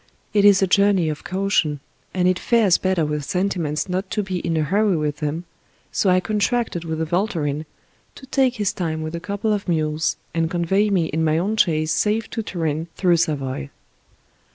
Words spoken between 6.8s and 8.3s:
with a volturin to